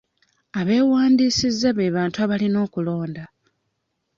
Abeewandisiza 0.59 1.69
be 1.77 1.93
bantu 1.95 2.17
abalina 2.25 2.57
okulonda. 2.65 3.23